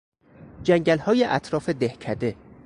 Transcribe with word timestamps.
جنگلهای 0.63 1.23
اطراف 1.25 1.69
دهکده 1.71 2.35